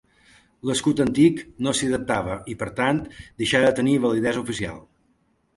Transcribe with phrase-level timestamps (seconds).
[0.69, 3.05] L'escut antic no s'hi adaptava i, per tant,
[3.43, 4.83] deixà de tenir validesa oficial.